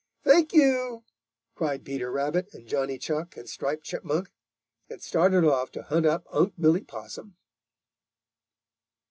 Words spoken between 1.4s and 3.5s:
cried Peter Rabbit and Johnny Chuck and